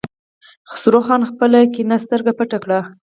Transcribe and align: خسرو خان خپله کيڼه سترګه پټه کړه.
خسرو 0.69 0.99
خان 1.05 1.21
خپله 1.29 1.59
کيڼه 1.73 1.97
سترګه 2.05 2.31
پټه 2.39 2.57
کړه. 2.63 2.79